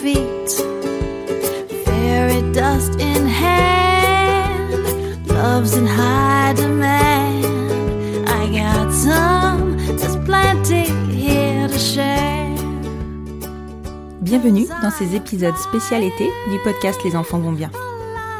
[0.00, 0.50] Feet.
[1.84, 3.24] Fairy dust in
[5.28, 7.46] love's in high demand.
[8.28, 9.78] I got some,
[10.26, 12.52] plenty here to share.
[14.20, 17.70] Bienvenue dans ces épisodes spécial été du podcast Les enfants vont bien.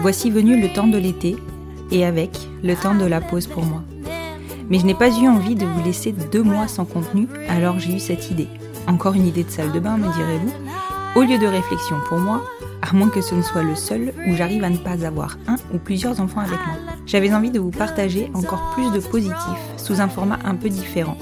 [0.00, 1.36] Voici venu le temps de l'été
[1.90, 2.30] et avec
[2.62, 3.82] le temps de la pause pour moi.
[4.68, 7.94] Mais je n'ai pas eu envie de vous laisser deux mois sans contenu, alors j'ai
[7.94, 8.48] eu cette idée.
[8.86, 10.52] Encore une idée de salle de bain, me direz-vous
[11.14, 12.42] Au lieu de réflexion pour moi,
[12.82, 15.56] à moins que ce ne soit le seul où j'arrive à ne pas avoir un
[15.72, 16.76] ou plusieurs enfants avec moi.
[17.06, 19.36] J'avais envie de vous partager encore plus de positifs
[19.76, 21.16] sous un format un peu différent.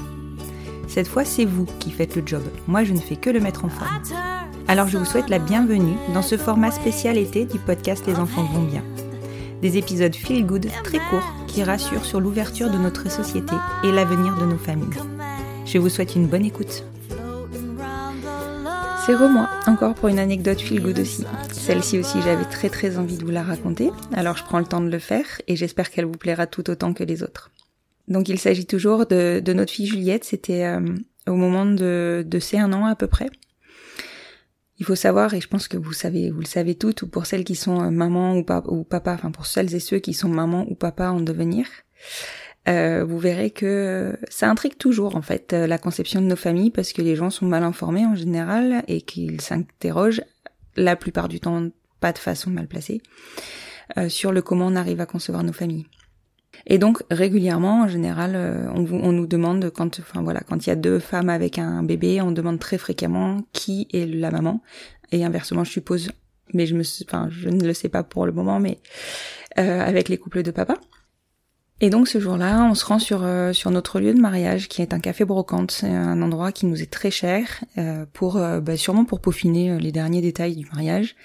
[0.88, 2.42] Cette fois, c'est vous qui faites le job.
[2.66, 3.90] Moi, je ne fais que le mettre en forme.
[4.70, 8.44] Alors je vous souhaite la bienvenue dans ce format spécial été du podcast Les enfants
[8.44, 8.84] vont bien.
[9.62, 14.36] Des épisodes feel good très courts qui rassurent sur l'ouverture de notre société et l'avenir
[14.36, 14.86] de nos familles.
[15.66, 16.84] Je vous souhaite une bonne écoute.
[19.06, 21.24] C'est moi encore pour une anecdote feel good aussi.
[21.52, 24.80] Celle-ci aussi j'avais très très envie de vous la raconter, alors je prends le temps
[24.80, 27.50] de le faire et j'espère qu'elle vous plaira tout autant que les autres.
[28.08, 30.80] Donc il s'agit toujours de, notre fille Juliette, c'était euh,
[31.26, 33.30] au moment de, de ses un an à peu près.
[34.78, 37.26] Il faut savoir, et je pense que vous savez, vous le savez toutes, ou pour
[37.26, 38.44] celles qui sont euh, maman ou
[38.84, 41.66] papa, enfin pour celles et ceux qui sont maman ou papa en devenir,
[42.70, 46.92] euh, vous verrez que ça intrigue toujours en fait la conception de nos familles parce
[46.92, 50.22] que les gens sont mal informés en général et qu'ils s'interrogent
[50.76, 51.68] la plupart du temps
[52.00, 53.02] pas de façon mal placée
[53.98, 55.86] euh, sur le comment on arrive à concevoir nos familles.
[56.66, 60.72] Et donc régulièrement, en général, euh, on, nous demande quand, enfin voilà, quand il y
[60.72, 64.62] a deux femmes avec un bébé, on demande très fréquemment qui est la maman.
[65.12, 66.10] Et inversement, je suppose,
[66.52, 68.78] mais je me, enfin, je ne le sais pas pour le moment, mais
[69.58, 70.76] euh, avec les couples de papa.
[71.80, 74.82] Et donc ce jour-là, on se rend sur euh, sur notre lieu de mariage, qui
[74.82, 78.76] est un café brocante, c'est un endroit qui nous est très cher, euh, pour bah,
[78.76, 81.16] sûrement pour peaufiner les derniers détails du mariage.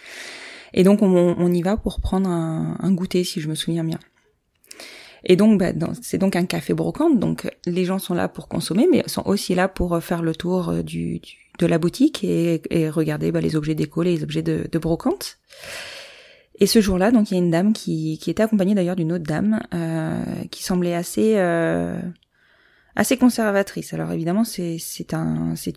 [0.74, 3.84] Et donc on, on y va pour prendre un, un goûter, si je me souviens
[3.84, 4.00] bien.
[5.28, 5.72] Et donc, bah,
[6.02, 7.20] c'est donc un café brocante.
[7.20, 10.72] Donc, les gens sont là pour consommer, mais sont aussi là pour faire le tour
[10.84, 14.68] du, du de la boutique et, et regarder bah, les objets déco, les objets de,
[14.72, 15.38] de brocante.
[16.60, 19.12] Et ce jour-là, donc, il y a une dame qui, qui était accompagnée d'ailleurs d'une
[19.12, 22.00] autre dame euh, qui semblait assez euh,
[22.96, 23.94] assez conservatrice.
[23.94, 25.74] Alors évidemment, c'est c'est un c'est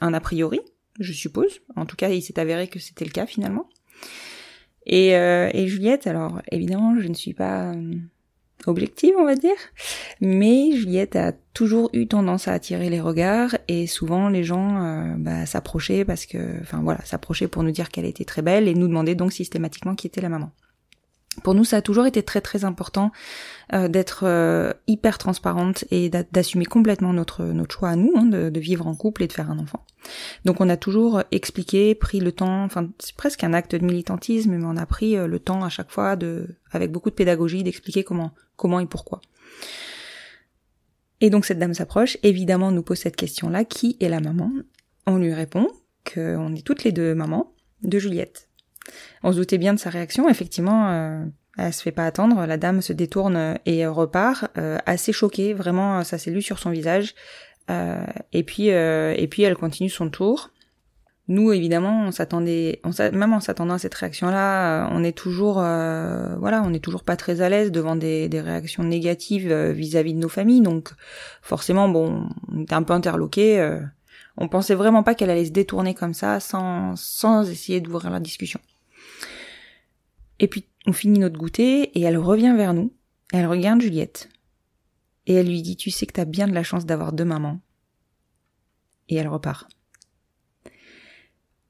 [0.00, 0.60] un a priori,
[1.00, 1.60] je suppose.
[1.76, 3.68] En tout cas, il s'est avéré que c'était le cas finalement.
[4.86, 7.72] Et, euh, et Juliette, alors évidemment, je ne suis pas
[8.66, 9.56] objective, on va dire.
[10.20, 15.14] Mais Juliette a toujours eu tendance à attirer les regards et souvent les gens euh,
[15.18, 18.74] bah, s'approchaient parce que, enfin voilà, s'approchaient pour nous dire qu'elle était très belle et
[18.74, 20.50] nous demandaient donc systématiquement qui était la maman.
[21.42, 23.10] Pour nous, ça a toujours été très très important
[23.72, 28.50] euh, d'être euh, hyper transparente et d'assumer complètement notre notre choix à nous hein, de,
[28.50, 29.84] de, vivre en couple et de faire un enfant.
[30.44, 34.54] Donc on a toujours expliqué, pris le temps, enfin c'est presque un acte de militantisme,
[34.54, 37.62] mais on a pris euh, le temps à chaque fois de, avec beaucoup de pédagogie,
[37.62, 39.22] d'expliquer comment comment et pourquoi.
[41.22, 44.52] Et donc cette dame s'approche, évidemment nous pose cette question-là qui est la maman?
[45.06, 45.68] On lui répond
[46.12, 48.48] qu'on est toutes les deux mamans de Juliette.
[49.22, 50.28] On se doutait bien de sa réaction.
[50.28, 51.24] Effectivement, euh,
[51.58, 52.46] elle se fait pas attendre.
[52.46, 55.54] La dame se détourne et repart, euh, assez choquée.
[55.54, 57.14] Vraiment, ça s'est lu sur son visage.
[57.70, 60.50] Euh, et puis, euh, et puis, elle continue son tour.
[61.28, 66.36] Nous, évidemment, on s'attendait, on même en s'attendant à cette réaction-là, on est toujours, euh,
[66.36, 70.28] voilà, on est toujours pas très à l'aise devant des, réactions négatives vis-à-vis de nos
[70.28, 70.62] familles.
[70.62, 70.90] Donc,
[71.40, 73.78] forcément, bon, on était un peu interloqué.
[74.36, 78.20] on pensait vraiment pas qu'elle allait se détourner comme ça, sans, sans essayer d'ouvrir la
[78.20, 78.60] discussion.
[80.42, 82.92] Et puis on finit notre goûter et elle revient vers nous.
[83.32, 84.28] Elle regarde Juliette.
[85.26, 87.60] Et elle lui dit Tu sais que t'as bien de la chance d'avoir deux mamans.
[89.08, 89.70] Et elle repart.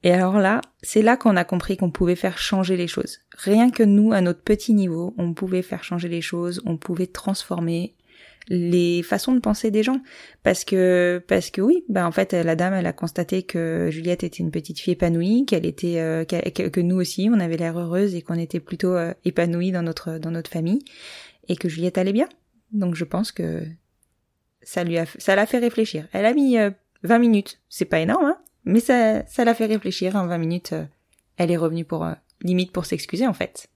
[0.02, 3.20] Et alors là, c'est là qu'on a compris qu'on pouvait faire changer les choses.
[3.36, 7.06] Rien que nous, à notre petit niveau, on pouvait faire changer les choses, on pouvait
[7.06, 7.94] transformer
[8.48, 10.00] les façons de penser des gens.
[10.42, 14.24] Parce que parce que oui ben en fait la dame elle a constaté que Juliette
[14.24, 18.14] était une petite fille épanouie qu'elle était euh, que, nous aussi on avait l'air heureuse
[18.14, 20.84] et qu'on était plutôt euh, épanouie dans notre dans notre famille
[21.48, 22.28] et que Juliette allait bien.
[22.72, 23.62] Donc je pense que
[24.62, 26.08] ça lui a ça l'a fait réfléchir.
[26.12, 26.66] Elle a mis 20
[27.04, 27.60] euh, minutes.
[27.68, 30.16] C'est pas énorme hein mais ça ça l'a fait réfléchir.
[30.16, 30.74] En 20 minutes
[31.36, 32.08] elle est revenue pour
[32.42, 33.68] limite pour s'excuser en fait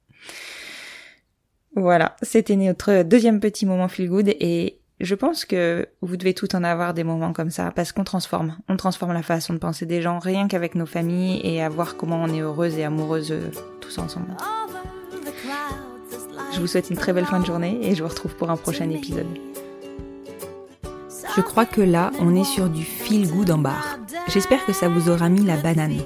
[1.77, 6.57] voilà, c'était notre deuxième petit moment feel good et je pense que vous devez tout
[6.57, 9.85] en avoir des moments comme ça parce qu'on transforme, on transforme la façon de penser
[9.85, 13.31] des gens rien qu'avec nos familles et à voir comment on est heureuse et amoureuse
[13.31, 13.51] euh,
[13.83, 14.35] tous ensemble.
[16.55, 18.57] Je vous souhaite une très belle fin de journée et je vous retrouve pour un
[18.57, 19.27] prochain épisode.
[21.37, 23.99] Je crois que là, on est sur du feel good en bar.
[24.29, 26.01] J'espère que ça vous aura mis la banane.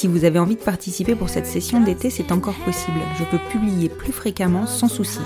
[0.00, 3.00] Si vous avez envie de participer pour cette session d'été, c'est encore possible.
[3.18, 5.20] Je peux publier plus fréquemment sans souci.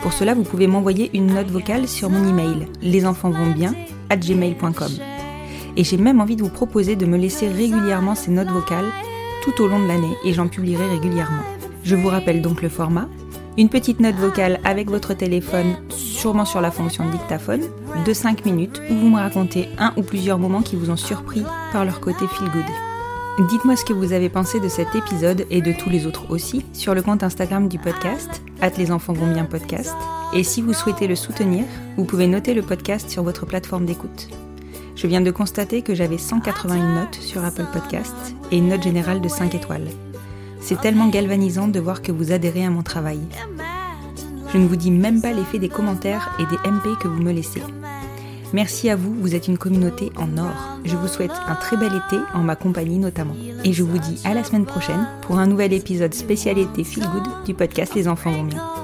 [0.00, 3.74] Pour cela, vous pouvez m'envoyer une note vocale sur mon email bien
[4.08, 4.90] à gmail.com.
[5.76, 8.90] Et j'ai même envie de vous proposer de me laisser régulièrement ces notes vocales
[9.42, 11.44] tout au long de l'année et j'en publierai régulièrement.
[11.82, 13.06] Je vous rappelle donc le format.
[13.58, 17.64] Une petite note vocale avec votre téléphone, sûrement sur la fonction dictaphone,
[18.06, 21.42] de 5 minutes où vous me racontez un ou plusieurs moments qui vous ont surpris
[21.70, 22.93] par leur côté feel good.
[23.38, 26.64] Dites-moi ce que vous avez pensé de cet épisode et de tous les autres aussi
[26.72, 28.42] sur le compte Instagram du podcast,
[28.78, 29.96] les enfants vont podcast.
[30.32, 31.64] Et si vous souhaitez le soutenir,
[31.96, 34.28] vous pouvez noter le podcast sur votre plateforme d'écoute.
[34.94, 38.14] Je viens de constater que j'avais 181 notes sur Apple Podcast
[38.52, 39.88] et une note générale de 5 étoiles.
[40.60, 43.20] C'est tellement galvanisant de voir que vous adhérez à mon travail.
[44.52, 47.32] Je ne vous dis même pas l'effet des commentaires et des MP que vous me
[47.32, 47.62] laissez.
[48.54, 50.78] Merci à vous, vous êtes une communauté en or.
[50.84, 53.34] Je vous souhaite un très bel été, en ma compagnie notamment.
[53.64, 57.44] Et je vous dis à la semaine prochaine pour un nouvel épisode spécialité Feel Good
[57.46, 58.83] du podcast Les enfants vont bien.